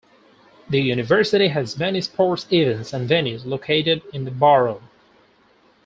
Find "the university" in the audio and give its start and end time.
0.67-1.49